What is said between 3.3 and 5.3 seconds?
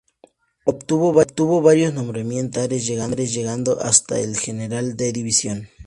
llegando hasta el de "General de